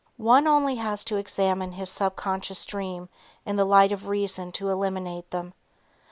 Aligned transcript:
One 0.17 0.47
only 0.47 0.77
has 0.77 1.03
to 1.03 1.17
examine 1.17 1.73
his 1.73 1.87
subconscious 1.87 2.65
dream 2.65 3.07
in 3.45 3.55
the 3.55 3.65
light 3.65 3.91
of 3.91 4.07
reason 4.07 4.51
to 4.53 4.71
eliminate 4.71 5.29
them. 5.29 5.53